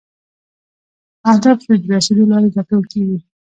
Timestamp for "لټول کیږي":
2.57-3.17